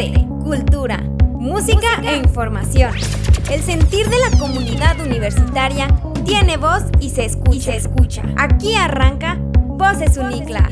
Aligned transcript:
arte, 0.00 0.26
cultura, 0.42 0.98
música 1.22 2.00
e 2.02 2.16
información. 2.16 2.92
El 3.50 3.60
sentir 3.62 4.08
de 4.08 4.16
la 4.18 4.38
comunidad 4.38 4.98
universitaria 5.00 5.88
tiene 6.24 6.56
voz 6.56 6.84
y 7.00 7.10
se 7.10 7.24
escucha. 7.24 7.74
escucha. 7.74 8.22
Aquí 8.36 8.74
arranca 8.74 9.38
Voces 9.40 10.16
Unicla. 10.16 10.68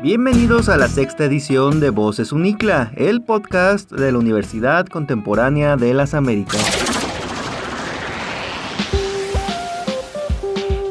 Bienvenidos 0.00 0.68
a 0.68 0.76
la 0.76 0.86
sexta 0.86 1.24
edición 1.24 1.80
de 1.80 1.90
Voces 1.90 2.30
Unicla, 2.32 2.92
el 2.96 3.22
podcast 3.22 3.90
de 3.90 4.12
la 4.12 4.18
Universidad 4.18 4.86
Contemporánea 4.86 5.76
de 5.76 5.92
las 5.92 6.14
Américas. 6.14 6.97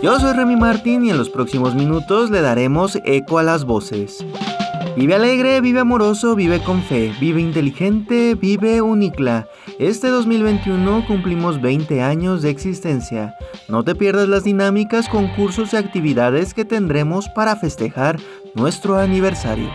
Yo 0.01 0.19
soy 0.19 0.33
Remy 0.33 0.57
Martín 0.57 1.03
y 1.05 1.09
en 1.09 1.17
los 1.17 1.31
próximos 1.31 1.73
minutos 1.73 2.29
le 2.29 2.41
daremos 2.41 2.99
eco 3.03 3.39
a 3.39 3.43
las 3.43 3.65
voces. 3.65 4.23
Vive 4.95 5.15
alegre, 5.15 5.59
vive 5.59 5.79
amoroso, 5.79 6.35
vive 6.35 6.61
con 6.61 6.83
fe, 6.83 7.11
vive 7.19 7.41
inteligente, 7.41 8.35
vive 8.35 8.81
unicla. 8.83 9.47
Este 9.79 10.09
2021 10.09 11.05
cumplimos 11.07 11.61
20 11.61 12.03
años 12.03 12.43
de 12.43 12.51
existencia. 12.51 13.35
No 13.69 13.83
te 13.83 13.95
pierdas 13.95 14.29
las 14.29 14.43
dinámicas, 14.43 15.09
concursos 15.09 15.73
y 15.73 15.77
actividades 15.77 16.53
que 16.53 16.63
tendremos 16.63 17.27
para 17.29 17.55
festejar 17.55 18.19
nuestro 18.53 18.97
aniversario. 18.99 19.71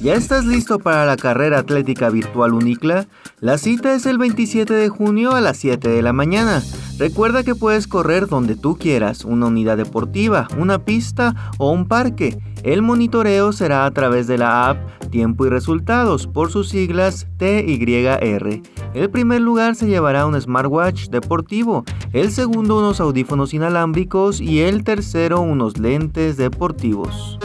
¿Ya 0.00 0.14
estás 0.14 0.44
listo 0.44 0.78
para 0.78 1.04
la 1.04 1.16
carrera 1.16 1.58
atlética 1.58 2.10
virtual 2.10 2.54
Unicla? 2.54 3.08
La 3.40 3.58
cita 3.58 3.94
es 3.94 4.06
el 4.06 4.16
27 4.16 4.72
de 4.72 4.88
junio 4.88 5.32
a 5.32 5.42
las 5.42 5.58
7 5.58 5.90
de 5.90 6.00
la 6.00 6.14
mañana. 6.14 6.62
Recuerda 6.98 7.42
que 7.42 7.54
puedes 7.54 7.86
correr 7.86 8.28
donde 8.28 8.56
tú 8.56 8.78
quieras, 8.78 9.26
una 9.26 9.48
unidad 9.48 9.76
deportiva, 9.76 10.48
una 10.56 10.86
pista 10.86 11.52
o 11.58 11.70
un 11.70 11.86
parque. 11.86 12.38
El 12.62 12.80
monitoreo 12.80 13.52
será 13.52 13.84
a 13.84 13.90
través 13.90 14.26
de 14.26 14.38
la 14.38 14.70
app 14.70 14.78
Tiempo 15.10 15.44
y 15.44 15.50
Resultados, 15.50 16.26
por 16.26 16.50
sus 16.50 16.70
siglas 16.70 17.26
TYR. 17.36 18.62
El 18.94 19.10
primer 19.10 19.42
lugar 19.42 19.74
se 19.74 19.86
llevará 19.86 20.24
un 20.24 20.40
smartwatch 20.40 21.08
deportivo, 21.08 21.84
el 22.14 22.32
segundo 22.32 22.78
unos 22.78 23.00
audífonos 23.00 23.52
inalámbricos 23.52 24.40
y 24.40 24.60
el 24.62 24.82
tercero 24.82 25.42
unos 25.42 25.76
lentes 25.76 26.38
deportivos. 26.38 27.38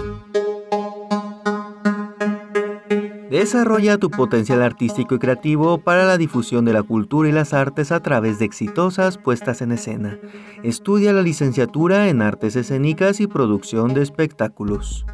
Desarrolla 3.31 3.97
tu 3.97 4.11
potencial 4.11 4.61
artístico 4.61 5.15
y 5.15 5.19
creativo 5.19 5.77
para 5.77 6.03
la 6.03 6.17
difusión 6.17 6.65
de 6.65 6.73
la 6.73 6.83
cultura 6.83 7.29
y 7.29 7.31
las 7.31 7.53
artes 7.53 7.93
a 7.93 8.01
través 8.01 8.39
de 8.39 8.45
exitosas 8.45 9.17
puestas 9.17 9.61
en 9.61 9.71
escena. 9.71 10.19
Estudia 10.63 11.13
la 11.13 11.21
licenciatura 11.21 12.09
en 12.09 12.21
artes 12.21 12.57
escénicas 12.57 13.21
y 13.21 13.27
producción 13.27 13.93
de 13.93 14.01
espectáculos. 14.01 15.05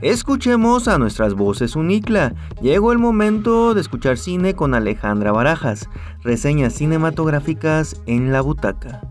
Escuchemos 0.00 0.88
a 0.88 0.96
nuestras 0.96 1.34
voces 1.34 1.76
Unicla. 1.76 2.34
Llegó 2.62 2.90
el 2.90 2.98
momento 2.98 3.74
de 3.74 3.82
escuchar 3.82 4.16
cine 4.16 4.54
con 4.54 4.72
Alejandra 4.72 5.30
Barajas, 5.30 5.90
reseñas 6.22 6.72
cinematográficas 6.72 8.00
en 8.06 8.32
la 8.32 8.40
butaca. 8.40 9.02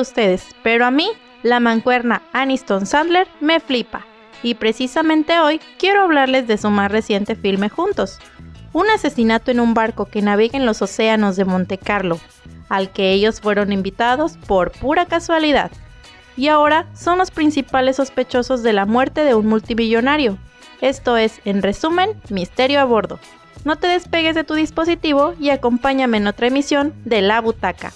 Ustedes, 0.00 0.46
pero 0.62 0.86
a 0.86 0.90
mí 0.90 1.10
la 1.42 1.60
mancuerna 1.60 2.22
Aniston 2.32 2.86
Sandler 2.86 3.28
me 3.40 3.60
flipa. 3.60 4.04
Y 4.42 4.54
precisamente 4.54 5.38
hoy 5.40 5.60
quiero 5.78 6.02
hablarles 6.02 6.46
de 6.46 6.58
su 6.58 6.70
más 6.70 6.90
reciente 6.90 7.34
filme 7.34 7.68
Juntos. 7.68 8.18
Un 8.72 8.88
asesinato 8.90 9.50
en 9.50 9.60
un 9.60 9.74
barco 9.74 10.06
que 10.06 10.22
navega 10.22 10.58
en 10.58 10.66
los 10.66 10.82
océanos 10.82 11.36
de 11.36 11.44
Monte 11.44 11.78
Carlo, 11.78 12.18
al 12.68 12.90
que 12.90 13.12
ellos 13.12 13.40
fueron 13.40 13.72
invitados 13.72 14.36
por 14.46 14.72
pura 14.72 15.06
casualidad. 15.06 15.70
Y 16.36 16.48
ahora 16.48 16.86
son 16.94 17.18
los 17.18 17.30
principales 17.30 17.96
sospechosos 17.96 18.62
de 18.62 18.74
la 18.74 18.84
muerte 18.84 19.24
de 19.24 19.34
un 19.34 19.46
multimillonario. 19.46 20.36
Esto 20.80 21.16
es, 21.16 21.40
en 21.44 21.62
resumen, 21.62 22.10
Misterio 22.28 22.80
a 22.80 22.84
bordo. 22.84 23.18
No 23.64 23.76
te 23.76 23.86
despegues 23.86 24.34
de 24.34 24.44
tu 24.44 24.54
dispositivo 24.54 25.34
y 25.40 25.50
acompáñame 25.50 26.18
en 26.18 26.26
otra 26.26 26.48
emisión 26.48 26.94
de 27.04 27.22
La 27.22 27.40
Butaca. 27.40 27.92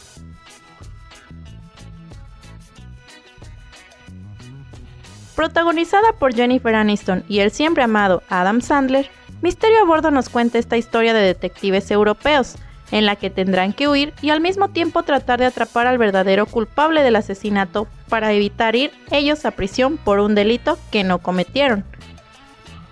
Protagonizada 5.41 6.12
por 6.19 6.34
Jennifer 6.34 6.75
Aniston 6.75 7.25
y 7.27 7.39
el 7.39 7.51
siempre 7.51 7.83
amado 7.83 8.23
Adam 8.28 8.61
Sandler, 8.61 9.09
Misterio 9.41 9.81
a 9.81 9.87
Bordo 9.87 10.11
nos 10.11 10.28
cuenta 10.28 10.59
esta 10.59 10.77
historia 10.77 11.15
de 11.15 11.23
detectives 11.23 11.91
europeos, 11.91 12.56
en 12.91 13.06
la 13.06 13.17
que 13.17 13.31
tendrán 13.31 13.73
que 13.73 13.89
huir 13.89 14.12
y 14.21 14.28
al 14.28 14.43
mismo 14.43 14.69
tiempo 14.69 15.03
tratar 15.03 15.41
de 15.41 15.47
atrapar 15.47 15.87
al 15.87 15.97
verdadero 15.97 16.45
culpable 16.45 17.03
del 17.03 17.17
asesinato 17.17 17.89
para 18.11 18.34
evitar 18.34 18.77
ir 18.77 18.91
ellos 19.11 19.47
a 19.47 19.53
prisión 19.53 19.97
por 19.97 20.21
un 20.21 20.34
delito 20.34 20.78
que 20.93 21.05
no 21.05 21.21
cometieron. 21.21 21.87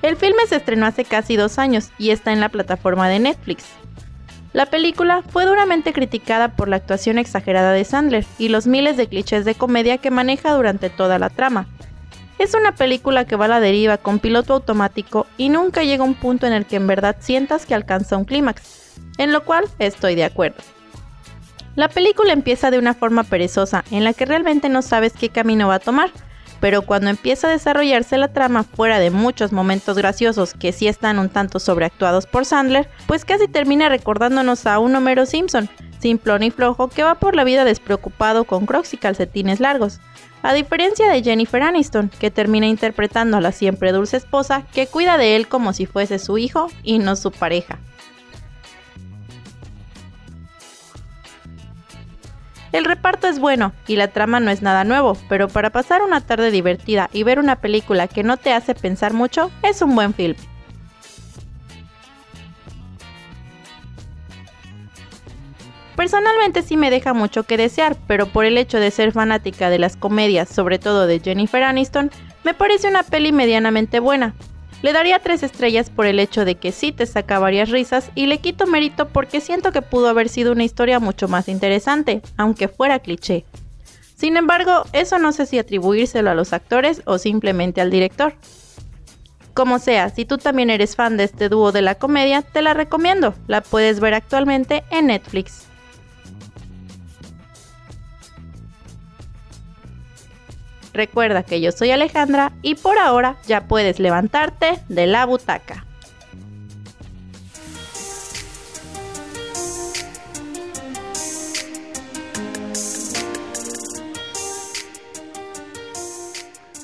El 0.00 0.16
filme 0.16 0.46
se 0.48 0.56
estrenó 0.56 0.86
hace 0.86 1.04
casi 1.04 1.36
dos 1.36 1.58
años 1.58 1.90
y 1.98 2.12
está 2.12 2.32
en 2.32 2.40
la 2.40 2.48
plataforma 2.48 3.10
de 3.10 3.18
Netflix. 3.18 3.66
La 4.54 4.64
película 4.64 5.22
fue 5.28 5.44
duramente 5.44 5.92
criticada 5.92 6.56
por 6.56 6.70
la 6.70 6.76
actuación 6.76 7.18
exagerada 7.18 7.72
de 7.72 7.84
Sandler 7.84 8.24
y 8.38 8.48
los 8.48 8.66
miles 8.66 8.96
de 8.96 9.06
clichés 9.06 9.44
de 9.44 9.54
comedia 9.54 9.98
que 9.98 10.10
maneja 10.10 10.54
durante 10.54 10.88
toda 10.88 11.18
la 11.18 11.28
trama, 11.28 11.66
es 12.38 12.54
una 12.54 12.74
película 12.74 13.24
que 13.24 13.36
va 13.36 13.46
a 13.46 13.48
la 13.48 13.60
deriva 13.60 13.98
con 13.98 14.18
piloto 14.18 14.54
automático 14.54 15.26
y 15.36 15.48
nunca 15.48 15.82
llega 15.82 16.04
a 16.04 16.06
un 16.06 16.14
punto 16.14 16.46
en 16.46 16.52
el 16.52 16.66
que 16.66 16.76
en 16.76 16.86
verdad 16.86 17.16
sientas 17.18 17.66
que 17.66 17.74
alcanza 17.74 18.16
un 18.16 18.24
clímax, 18.24 18.96
en 19.18 19.32
lo 19.32 19.44
cual 19.44 19.64
estoy 19.78 20.14
de 20.14 20.24
acuerdo. 20.24 20.62
La 21.74 21.88
película 21.88 22.32
empieza 22.32 22.70
de 22.70 22.78
una 22.78 22.94
forma 22.94 23.22
perezosa, 23.24 23.84
en 23.90 24.04
la 24.04 24.12
que 24.12 24.24
realmente 24.24 24.68
no 24.68 24.82
sabes 24.82 25.12
qué 25.12 25.28
camino 25.28 25.68
va 25.68 25.76
a 25.76 25.80
tomar, 25.80 26.10
pero 26.60 26.82
cuando 26.82 27.10
empieza 27.10 27.48
a 27.48 27.52
desarrollarse 27.52 28.18
la 28.18 28.32
trama 28.32 28.64
fuera 28.64 28.98
de 28.98 29.10
muchos 29.10 29.52
momentos 29.52 29.96
graciosos 29.96 30.54
que 30.54 30.72
sí 30.72 30.88
están 30.88 31.18
un 31.18 31.28
tanto 31.28 31.60
sobreactuados 31.60 32.26
por 32.26 32.44
Sandler, 32.44 32.88
pues 33.06 33.24
casi 33.24 33.46
termina 33.46 33.88
recordándonos 33.88 34.66
a 34.66 34.78
un 34.78 34.94
Homero 34.96 35.24
Simpson, 35.24 35.68
simplón 36.00 36.42
y 36.42 36.50
flojo 36.50 36.88
que 36.88 37.04
va 37.04 37.14
por 37.16 37.36
la 37.36 37.44
vida 37.44 37.64
despreocupado 37.64 38.44
con 38.44 38.66
crocs 38.66 38.94
y 38.94 38.96
calcetines 38.96 39.60
largos, 39.60 40.00
a 40.42 40.52
diferencia 40.52 41.10
de 41.10 41.22
Jennifer 41.22 41.62
Aniston, 41.62 42.10
que 42.18 42.30
termina 42.30 42.66
interpretando 42.66 43.36
a 43.36 43.40
la 43.40 43.52
siempre 43.52 43.92
dulce 43.92 44.16
esposa 44.16 44.64
que 44.72 44.86
cuida 44.86 45.18
de 45.18 45.36
él 45.36 45.48
como 45.48 45.72
si 45.72 45.86
fuese 45.86 46.18
su 46.18 46.38
hijo 46.38 46.68
y 46.82 46.98
no 46.98 47.16
su 47.16 47.30
pareja. 47.30 47.78
El 52.70 52.84
reparto 52.84 53.28
es 53.28 53.38
bueno 53.38 53.72
y 53.86 53.96
la 53.96 54.08
trama 54.08 54.40
no 54.40 54.50
es 54.50 54.60
nada 54.60 54.84
nuevo, 54.84 55.16
pero 55.28 55.48
para 55.48 55.70
pasar 55.70 56.02
una 56.02 56.20
tarde 56.20 56.50
divertida 56.50 57.08
y 57.12 57.22
ver 57.22 57.38
una 57.38 57.56
película 57.56 58.08
que 58.08 58.22
no 58.22 58.36
te 58.36 58.52
hace 58.52 58.74
pensar 58.74 59.14
mucho, 59.14 59.50
es 59.62 59.80
un 59.80 59.94
buen 59.94 60.12
film. 60.12 60.36
Personalmente 65.98 66.62
sí 66.62 66.76
me 66.76 66.92
deja 66.92 67.12
mucho 67.12 67.42
que 67.42 67.56
desear, 67.56 67.96
pero 68.06 68.26
por 68.26 68.44
el 68.44 68.56
hecho 68.56 68.78
de 68.78 68.92
ser 68.92 69.10
fanática 69.10 69.68
de 69.68 69.80
las 69.80 69.96
comedias, 69.96 70.48
sobre 70.48 70.78
todo 70.78 71.08
de 71.08 71.18
Jennifer 71.18 71.64
Aniston, 71.64 72.12
me 72.44 72.54
parece 72.54 72.86
una 72.86 73.02
peli 73.02 73.32
medianamente 73.32 73.98
buena. 73.98 74.36
Le 74.80 74.92
daría 74.92 75.18
tres 75.18 75.42
estrellas 75.42 75.90
por 75.90 76.06
el 76.06 76.20
hecho 76.20 76.44
de 76.44 76.54
que 76.54 76.70
sí 76.70 76.92
te 76.92 77.04
saca 77.04 77.40
varias 77.40 77.70
risas 77.70 78.12
y 78.14 78.26
le 78.26 78.38
quito 78.38 78.68
mérito 78.68 79.08
porque 79.08 79.40
siento 79.40 79.72
que 79.72 79.82
pudo 79.82 80.08
haber 80.08 80.28
sido 80.28 80.52
una 80.52 80.62
historia 80.62 81.00
mucho 81.00 81.26
más 81.26 81.48
interesante, 81.48 82.22
aunque 82.36 82.68
fuera 82.68 83.00
cliché. 83.00 83.44
Sin 84.14 84.36
embargo, 84.36 84.84
eso 84.92 85.18
no 85.18 85.32
sé 85.32 85.46
si 85.46 85.58
atribuírselo 85.58 86.30
a 86.30 86.34
los 86.36 86.52
actores 86.52 87.02
o 87.06 87.18
simplemente 87.18 87.80
al 87.80 87.90
director. 87.90 88.34
Como 89.52 89.80
sea, 89.80 90.10
si 90.10 90.24
tú 90.24 90.38
también 90.38 90.70
eres 90.70 90.94
fan 90.94 91.16
de 91.16 91.24
este 91.24 91.48
dúo 91.48 91.72
de 91.72 91.82
la 91.82 91.96
comedia, 91.96 92.42
te 92.42 92.62
la 92.62 92.72
recomiendo. 92.72 93.34
La 93.48 93.62
puedes 93.62 93.98
ver 93.98 94.14
actualmente 94.14 94.84
en 94.92 95.08
Netflix. 95.08 95.67
Recuerda 100.98 101.44
que 101.44 101.60
yo 101.60 101.70
soy 101.70 101.92
Alejandra 101.92 102.50
y 102.60 102.74
por 102.74 102.98
ahora 102.98 103.36
ya 103.46 103.68
puedes 103.68 104.00
levantarte 104.00 104.80
de 104.88 105.06
la 105.06 105.26
butaca. 105.26 105.86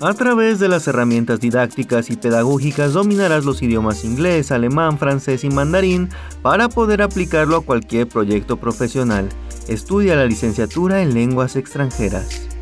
A 0.01 0.15
través 0.15 0.61
de 0.61 0.69
las 0.69 0.87
herramientas 0.87 1.41
didácticas 1.41 2.09
y 2.09 2.17
pedagógicas 2.17 2.93
dominarás 2.93 3.45
los 3.45 3.63
idiomas 3.63 4.05
inglés, 4.05 4.53
alemán, 4.53 4.97
francés 4.97 5.43
y 5.43 5.51
mandarín 5.51 6.09
para 6.41 6.69
poder 6.69 7.03
aplicarlo 7.03 7.57
a 7.57 7.65
cualquier 7.65 8.07
proyecto 8.07 8.59
profesional. 8.59 9.29
Estudia 9.67 10.15
la 10.15 10.27
licenciatura 10.27 11.03
en 11.03 11.15
lenguas 11.15 11.57
extranjeras. 11.57 12.54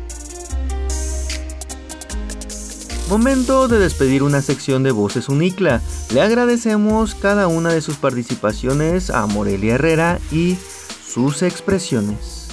Momento 3.13 3.67
de 3.67 3.77
despedir 3.77 4.23
una 4.23 4.41
sección 4.41 4.81
de 4.81 4.89
Voces 4.89 5.29
Unicla. 5.29 5.81
Le 6.11 6.19
agradecemos 6.19 7.13
cada 7.13 7.45
una 7.45 7.71
de 7.71 7.79
sus 7.79 7.97
participaciones 7.97 9.11
a 9.11 9.27
Morelia 9.27 9.75
Herrera 9.75 10.19
y 10.31 10.57
sus 11.05 11.43
expresiones. 11.43 12.49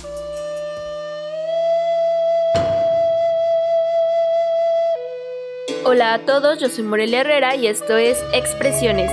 Hola 5.84 6.12
a 6.12 6.26
todos, 6.26 6.60
yo 6.60 6.68
soy 6.68 6.84
Morelia 6.84 7.22
Herrera 7.22 7.56
y 7.56 7.66
esto 7.66 7.96
es 7.96 8.18
Expresiones. 8.34 9.10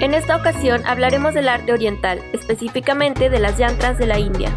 En 0.00 0.12
esta 0.12 0.36
ocasión 0.36 0.82
hablaremos 0.84 1.32
del 1.32 1.48
arte 1.48 1.72
oriental, 1.72 2.20
específicamente 2.34 3.30
de 3.30 3.38
las 3.38 3.56
yantras 3.56 3.96
de 3.96 4.06
la 4.06 4.18
India. 4.18 4.54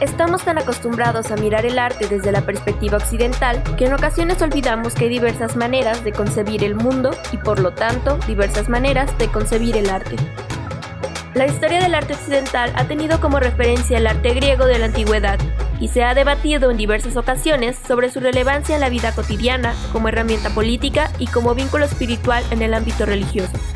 Estamos 0.00 0.44
tan 0.44 0.58
acostumbrados 0.58 1.30
a 1.30 1.36
mirar 1.36 1.64
el 1.64 1.78
arte 1.78 2.08
desde 2.08 2.32
la 2.32 2.44
perspectiva 2.44 2.96
occidental 2.96 3.62
que 3.76 3.86
en 3.86 3.94
ocasiones 3.94 4.42
olvidamos 4.42 4.94
que 4.94 5.04
hay 5.04 5.10
diversas 5.10 5.56
maneras 5.56 6.02
de 6.02 6.12
concebir 6.12 6.64
el 6.64 6.74
mundo 6.74 7.10
y 7.32 7.36
por 7.38 7.60
lo 7.60 7.72
tanto 7.72 8.18
diversas 8.26 8.68
maneras 8.68 9.16
de 9.18 9.28
concebir 9.28 9.76
el 9.76 9.88
arte. 9.88 10.16
La 11.34 11.46
historia 11.46 11.80
del 11.80 11.94
arte 11.94 12.14
occidental 12.14 12.72
ha 12.76 12.86
tenido 12.86 13.20
como 13.20 13.40
referencia 13.40 13.98
el 13.98 14.06
arte 14.06 14.34
griego 14.34 14.66
de 14.66 14.78
la 14.78 14.86
antigüedad 14.86 15.38
y 15.80 15.88
se 15.88 16.04
ha 16.04 16.14
debatido 16.14 16.70
en 16.70 16.76
diversas 16.76 17.16
ocasiones 17.16 17.76
sobre 17.76 18.10
su 18.10 18.20
relevancia 18.20 18.74
en 18.74 18.80
la 18.80 18.88
vida 18.88 19.12
cotidiana 19.14 19.74
como 19.92 20.08
herramienta 20.08 20.50
política 20.50 21.10
y 21.18 21.26
como 21.26 21.54
vínculo 21.54 21.84
espiritual 21.84 22.44
en 22.50 22.62
el 22.62 22.74
ámbito 22.74 23.06
religioso. 23.06 23.73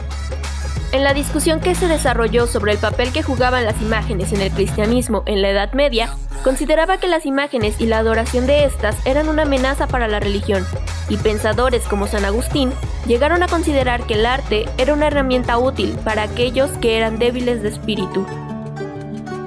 En 0.91 1.05
la 1.05 1.13
discusión 1.13 1.61
que 1.61 1.75
se 1.75 1.87
desarrolló 1.87 2.47
sobre 2.47 2.73
el 2.73 2.79
papel 2.79 3.13
que 3.13 3.23
jugaban 3.23 3.65
las 3.65 3.81
imágenes 3.83 4.33
en 4.33 4.41
el 4.41 4.51
cristianismo 4.51 5.23
en 5.27 5.43
la 5.43 5.51
Edad 5.51 5.75
Media, 5.75 6.09
consideraba 6.43 6.97
que 6.97 7.09
las 7.09 7.27
imágenes 7.27 7.79
y 7.79 7.87
la 7.87 7.99
adoración 7.99 8.47
de 8.47 8.65
estas 8.65 8.97
eran 9.07 9.29
una 9.29 9.43
amenaza 9.43 9.87
para 9.87 10.09
la 10.09 10.19
religión, 10.19 10.65
y 11.11 11.19
pensadores 11.19 11.83
como 11.85 12.07
San 12.07 12.25
Agustín 12.25 12.73
llegaron 13.07 13.43
a 13.43 13.49
considerar 13.49 14.05
que 14.05 14.15
el 14.15 14.25
arte 14.25 14.65
era 14.79 14.95
una 14.95 15.09
herramienta 15.09 15.59
útil 15.59 15.95
para 16.05 16.23
aquellos 16.23 16.71
que 16.79 16.97
eran 16.97 17.19
débiles 17.19 17.63
de 17.63 17.69
espíritu. 17.69 18.25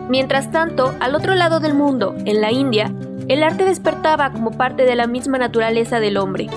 Mientras 0.10 0.52
tanto, 0.52 0.94
al 1.00 1.16
otro 1.16 1.34
lado 1.34 1.60
del 1.60 1.74
mundo, 1.74 2.16
en 2.26 2.40
la 2.40 2.52
India, 2.52 2.94
el 3.30 3.42
arte 3.42 3.66
despertaba 3.66 4.32
como 4.32 4.52
parte 4.52 4.84
de 4.84 4.96
la 4.96 5.08
misma 5.08 5.40
naturaleza 5.40 6.00
del 6.00 6.18
hombre. 6.18 6.50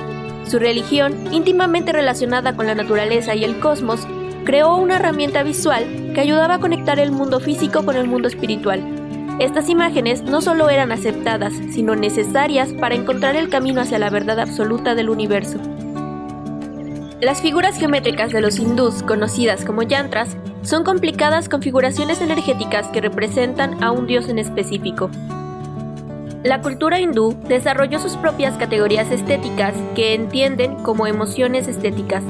Su 0.46 0.58
religión, 0.58 1.32
íntimamente 1.32 1.92
relacionada 1.92 2.54
con 2.54 2.66
la 2.66 2.74
naturaleza 2.74 3.34
y 3.34 3.44
el 3.44 3.60
cosmos, 3.60 4.06
creó 4.44 4.76
una 4.76 4.96
herramienta 4.96 5.42
visual 5.42 6.12
que 6.14 6.20
ayudaba 6.20 6.54
a 6.54 6.60
conectar 6.60 6.98
el 6.98 7.10
mundo 7.10 7.40
físico 7.40 7.84
con 7.84 7.96
el 7.96 8.06
mundo 8.06 8.28
espiritual. 8.28 8.82
Estas 9.40 9.68
imágenes 9.68 10.22
no 10.22 10.42
solo 10.42 10.70
eran 10.70 10.92
aceptadas, 10.92 11.52
sino 11.72 11.96
necesarias 11.96 12.72
para 12.72 12.94
encontrar 12.94 13.34
el 13.34 13.48
camino 13.48 13.80
hacia 13.80 13.98
la 13.98 14.10
verdad 14.10 14.38
absoluta 14.38 14.94
del 14.94 15.10
universo. 15.10 15.58
Las 17.20 17.40
figuras 17.40 17.78
geométricas 17.78 18.32
de 18.32 18.40
los 18.40 18.58
hindús, 18.58 19.02
conocidas 19.02 19.64
como 19.64 19.82
yantras, 19.82 20.36
son 20.62 20.84
complicadas 20.84 21.48
configuraciones 21.48 22.20
energéticas 22.20 22.86
que 22.88 23.00
representan 23.00 23.82
a 23.82 23.90
un 23.90 24.06
dios 24.06 24.28
en 24.28 24.38
específico. 24.38 25.10
La 26.42 26.60
cultura 26.60 27.00
hindú 27.00 27.34
desarrolló 27.48 27.98
sus 27.98 28.16
propias 28.16 28.56
categorías 28.56 29.10
estéticas 29.10 29.74
que 29.94 30.14
entienden 30.14 30.74
como 30.76 31.06
emociones 31.06 31.66
estéticas, 31.66 32.22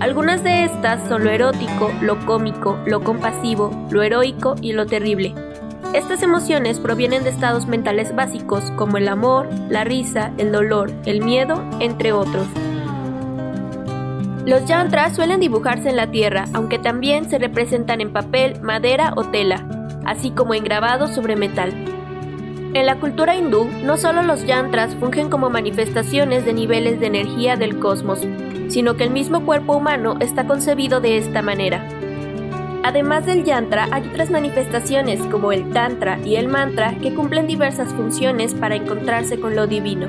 algunas 0.00 0.42
de 0.42 0.64
estas 0.64 1.06
son 1.08 1.24
lo 1.24 1.30
erótico, 1.30 1.92
lo 2.00 2.18
cómico, 2.24 2.78
lo 2.86 3.04
compasivo, 3.04 3.70
lo 3.90 4.02
heroico 4.02 4.56
y 4.62 4.72
lo 4.72 4.86
terrible. 4.86 5.34
Estas 5.92 6.22
emociones 6.22 6.80
provienen 6.80 7.22
de 7.22 7.28
estados 7.30 7.66
mentales 7.66 8.14
básicos 8.14 8.70
como 8.76 8.96
el 8.96 9.08
amor, 9.08 9.48
la 9.68 9.84
risa, 9.84 10.32
el 10.38 10.52
dolor, 10.52 10.90
el 11.04 11.22
miedo, 11.22 11.62
entre 11.80 12.12
otros. 12.12 12.46
Los 14.46 14.64
yantras 14.64 15.14
suelen 15.14 15.38
dibujarse 15.38 15.90
en 15.90 15.96
la 15.96 16.10
tierra, 16.10 16.46
aunque 16.54 16.78
también 16.78 17.28
se 17.28 17.38
representan 17.38 18.00
en 18.00 18.12
papel, 18.12 18.58
madera 18.62 19.12
o 19.16 19.24
tela, 19.24 19.66
así 20.06 20.30
como 20.30 20.54
en 20.54 20.64
grabados 20.64 21.10
sobre 21.10 21.36
metal. 21.36 21.89
En 22.72 22.86
la 22.86 23.00
cultura 23.00 23.34
hindú, 23.34 23.68
no 23.82 23.96
solo 23.96 24.22
los 24.22 24.46
yantras 24.46 24.94
fungen 24.94 25.28
como 25.28 25.50
manifestaciones 25.50 26.44
de 26.44 26.52
niveles 26.52 27.00
de 27.00 27.06
energía 27.06 27.56
del 27.56 27.80
cosmos, 27.80 28.20
sino 28.68 28.94
que 28.94 29.02
el 29.02 29.10
mismo 29.10 29.44
cuerpo 29.44 29.76
humano 29.76 30.16
está 30.20 30.46
concebido 30.46 31.00
de 31.00 31.18
esta 31.18 31.42
manera. 31.42 31.84
Además 32.84 33.26
del 33.26 33.42
yantra, 33.42 33.88
hay 33.90 34.08
otras 34.08 34.30
manifestaciones 34.30 35.20
como 35.22 35.50
el 35.50 35.70
tantra 35.70 36.20
y 36.24 36.36
el 36.36 36.46
mantra 36.46 36.94
que 37.02 37.12
cumplen 37.12 37.48
diversas 37.48 37.92
funciones 37.92 38.54
para 38.54 38.76
encontrarse 38.76 39.40
con 39.40 39.56
lo 39.56 39.66
divino. 39.66 40.06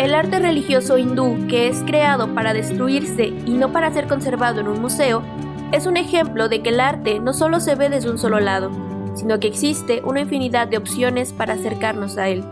El 0.00 0.16
arte 0.16 0.40
religioso 0.40 0.98
hindú, 0.98 1.46
que 1.46 1.68
es 1.68 1.84
creado 1.86 2.34
para 2.34 2.52
destruirse 2.52 3.26
y 3.26 3.52
no 3.52 3.70
para 3.70 3.92
ser 3.92 4.08
conservado 4.08 4.60
en 4.60 4.66
un 4.66 4.80
museo, 4.80 5.22
es 5.70 5.86
un 5.86 5.96
ejemplo 5.96 6.48
de 6.48 6.62
que 6.62 6.70
el 6.70 6.80
arte 6.80 7.20
no 7.20 7.32
solo 7.32 7.60
se 7.60 7.76
ve 7.76 7.88
desde 7.88 8.10
un 8.10 8.18
solo 8.18 8.40
lado, 8.40 8.72
sino 9.14 9.38
que 9.40 9.48
existe 9.48 10.02
una 10.04 10.20
infinidad 10.20 10.68
de 10.68 10.78
opciones 10.78 11.32
para 11.32 11.54
acercarnos 11.54 12.18
a 12.18 12.28
él. 12.28 12.44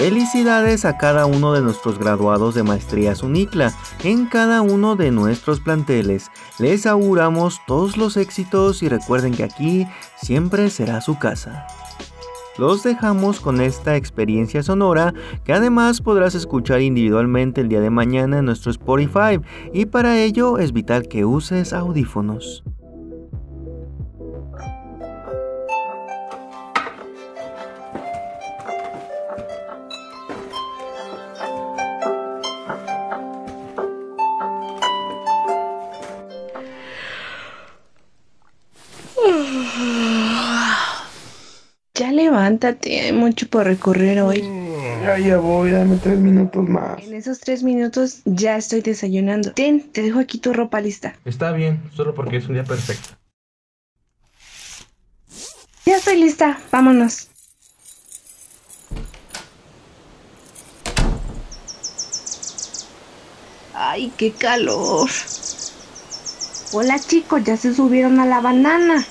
Felicidades 0.00 0.86
a 0.86 0.96
cada 0.96 1.26
uno 1.26 1.52
de 1.52 1.60
nuestros 1.60 1.98
graduados 1.98 2.54
de 2.54 2.62
Maestrías 2.62 3.22
Unicla 3.22 3.74
en 4.02 4.24
cada 4.24 4.62
uno 4.62 4.96
de 4.96 5.10
nuestros 5.10 5.60
planteles. 5.60 6.30
Les 6.58 6.86
auguramos 6.86 7.60
todos 7.66 7.98
los 7.98 8.16
éxitos 8.16 8.82
y 8.82 8.88
recuerden 8.88 9.34
que 9.34 9.44
aquí 9.44 9.86
siempre 10.16 10.70
será 10.70 11.02
su 11.02 11.18
casa. 11.18 11.66
Los 12.58 12.82
dejamos 12.82 13.40
con 13.40 13.60
esta 13.60 13.96
experiencia 13.96 14.62
sonora 14.62 15.14
que 15.44 15.52
además 15.52 16.00
podrás 16.00 16.34
escuchar 16.34 16.80
individualmente 16.80 17.60
el 17.60 17.68
día 17.68 17.80
de 17.80 17.90
mañana 17.90 18.38
en 18.38 18.44
nuestro 18.46 18.70
Spotify 18.70 19.40
y 19.72 19.86
para 19.86 20.20
ello 20.20 20.58
es 20.58 20.72
vital 20.72 21.08
que 21.08 21.24
uses 21.24 21.72
audífonos. 21.72 22.62
Levántate, 42.40 43.00
hay 43.00 43.12
mucho 43.12 43.48
por 43.48 43.66
recorrer 43.66 44.22
hoy. 44.22 44.42
Ya, 45.02 45.18
ya 45.18 45.36
voy, 45.36 45.72
dame 45.72 45.96
tres 45.96 46.18
minutos 46.18 46.66
más. 46.66 47.02
En 47.02 47.12
esos 47.12 47.38
tres 47.38 47.62
minutos 47.62 48.22
ya 48.24 48.56
estoy 48.56 48.80
desayunando. 48.80 49.52
Ten, 49.52 49.92
te 49.92 50.00
dejo 50.02 50.20
aquí 50.20 50.38
tu 50.38 50.54
ropa 50.54 50.80
lista. 50.80 51.14
Está 51.26 51.52
bien, 51.52 51.82
solo 51.94 52.14
porque 52.14 52.38
es 52.38 52.46
un 52.46 52.54
día 52.54 52.64
perfecto. 52.64 53.10
Ya 55.84 55.96
estoy 55.96 56.18
lista, 56.18 56.58
vámonos. 56.72 57.28
Ay, 63.74 64.12
qué 64.16 64.32
calor. 64.32 65.10
Hola 66.72 66.98
chicos, 66.98 67.44
ya 67.44 67.56
se 67.58 67.74
subieron 67.74 68.18
a 68.18 68.24
la 68.24 68.40
banana. 68.40 69.04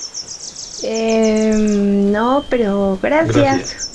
Eh, 0.82 1.56
no, 1.58 2.48
pero 2.50 3.00
gracias. 3.02 3.36
Gracias. 3.36 3.90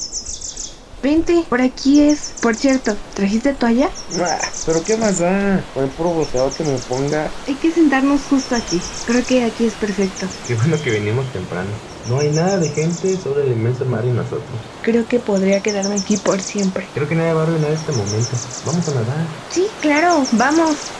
Vente, 1.03 1.47
por 1.49 1.61
aquí 1.61 2.01
es. 2.01 2.35
Por 2.41 2.57
cierto, 2.57 2.99
¿trajiste 3.15 3.55
toalla? 3.55 3.93
Ah, 4.21 4.41
pero 4.65 4.85
qué 4.85 4.97
más 4.97 5.19
da, 5.19 5.69
con 5.73 5.85
el 5.85 5.93
puro 5.95 6.15
bloqueador 6.15 6.55
que 6.55 6.65
me 6.65 6.79
ponga. 6.81 7.35
Hay 7.47 7.59
que 7.59 7.71
sentarnos 7.71 8.27
justo 8.27 8.55
aquí. 8.55 8.83
Creo 9.05 9.25
que 9.27 9.45
aquí 9.45 9.67
es 9.67 9.77
perfecto. 9.77 10.29
Qué 10.47 10.55
bueno 10.55 10.81
que 10.83 10.91
venimos 10.91 11.31
temprano. 11.31 11.81
No 12.03 12.19
hay 12.19 12.31
nada 12.33 12.59
de 12.59 12.71
gente 12.71 13.17
sobre 13.19 13.45
el 13.45 13.53
inmenso 13.53 13.87
mar 13.87 14.05
y 14.07 14.13
nosotros. 14.13 14.75
Creo 14.83 15.07
que 15.09 15.21
podría 15.21 15.63
quedarme 15.63 15.97
aquí 15.97 16.19
por 16.19 16.41
siempre. 16.43 16.91
Creo 16.93 17.09
que 17.09 17.15
nadie 17.15 17.33
va 17.33 17.41
a 17.41 17.45
arruinar 17.45 17.73
este 17.73 17.93
momento. 17.93 18.41
Vamos 18.63 18.89
a 18.89 18.95
nadar. 18.95 19.29
Sí, 19.49 19.77
claro, 19.81 20.29
vamos. 20.33 20.95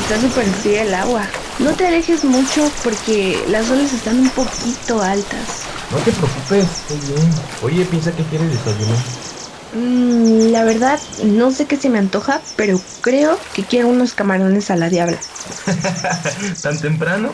Está 0.00 0.20
súper 0.20 0.46
fría 0.46 0.82
el 0.82 0.94
agua. 0.94 1.22
No 1.58 1.72
te 1.74 1.86
alejes 1.86 2.24
mucho 2.24 2.70
porque 2.82 3.38
las 3.48 3.70
olas 3.70 3.92
están 3.92 4.18
un 4.18 4.30
poquito 4.30 5.02
altas. 5.02 5.62
No 5.90 5.98
te 5.98 6.12
preocupes, 6.12 6.64
estoy 6.64 7.14
bien. 7.14 7.30
Oye, 7.62 7.84
piensa 7.84 8.12
que 8.12 8.22
quieres 8.24 8.50
desayunar. 8.50 8.98
Mm, 9.74 10.50
la 10.52 10.64
verdad, 10.64 10.98
no 11.24 11.50
sé 11.52 11.66
qué 11.66 11.76
se 11.76 11.90
me 11.90 11.98
antoja, 11.98 12.40
pero 12.56 12.80
creo 13.02 13.38
que 13.54 13.62
quiero 13.62 13.88
unos 13.88 14.14
camarones 14.14 14.70
a 14.70 14.76
la 14.76 14.88
diabla. 14.88 15.18
¿Tan 16.62 16.78
temprano? 16.78 17.32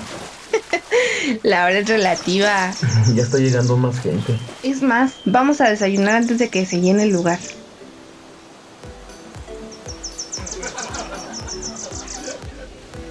La 1.43 1.65
hora 1.65 1.79
es 1.79 1.89
relativa. 1.89 2.73
ya 3.15 3.23
está 3.23 3.39
llegando 3.39 3.77
más 3.77 4.01
gente. 4.01 4.39
Es 4.63 4.83
más, 4.83 5.13
vamos 5.25 5.61
a 5.61 5.69
desayunar 5.69 6.17
antes 6.17 6.39
de 6.39 6.49
que 6.49 6.67
se 6.67 6.81
llene 6.81 7.05
el 7.05 7.11
lugar. 7.11 7.39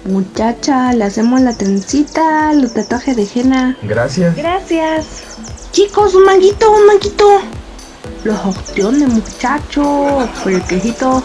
Muchacha, 0.08 0.92
le 0.92 1.04
hacemos 1.04 1.40
la 1.40 1.52
trencita, 1.52 2.52
los 2.52 2.74
tatuajes 2.74 3.16
de 3.16 3.28
henna. 3.34 3.76
Gracias. 3.82 4.36
Gracias. 4.36 5.06
Chicos, 5.72 6.14
un 6.14 6.24
manguito, 6.24 6.70
un 6.70 6.86
manguito. 6.86 7.40
Los 8.24 8.38
opciones, 8.44 9.08
muchachos. 9.08 10.28
Por 10.42 10.52
el 10.52 10.62
quejito. 10.62 11.22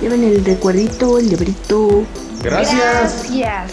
Lleven 0.00 0.24
el 0.24 0.44
recuerdito, 0.44 1.18
el 1.18 1.28
librito. 1.28 2.04
Gracias. 2.42 3.24
Gracias. 3.30 3.72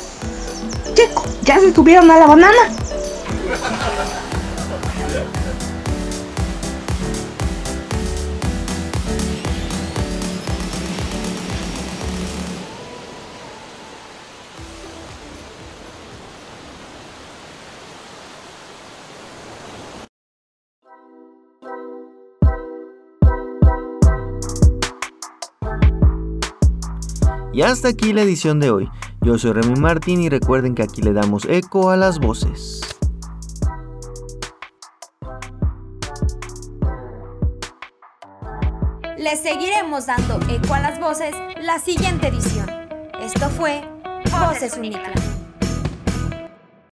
Chicos, 0.94 1.26
¿ya 1.44 1.60
se 1.60 1.74
subieron 1.74 2.10
a 2.12 2.20
la 2.20 2.28
banana? 2.28 2.70
Y 27.54 27.62
hasta 27.62 27.90
aquí 27.90 28.14
la 28.14 28.24
edición 28.24 28.60
de 28.60 28.72
hoy. 28.72 28.90
Yo 29.22 29.38
soy 29.38 29.54
Remy 29.54 29.80
Martín 29.80 30.20
y 30.22 30.28
recuerden 30.28 30.74
que 30.74 30.82
aquí 30.82 31.04
le 31.04 31.14
damos 31.14 31.46
eco 31.46 31.92
a 31.92 31.98
las 31.98 32.20
voces. 32.20 32.82
Les 39.20 39.40
seguiremos 39.40 40.08
dando 40.08 40.40
eco 40.50 40.74
a 40.74 40.80
las 40.80 41.00
voces 41.00 41.36
la 41.62 41.80
siguiente 41.80 42.28
edición. 42.28 42.66
Esto 43.22 43.50
fue 43.50 43.84
Voces 44.32 44.76
Unicla. 44.76 45.33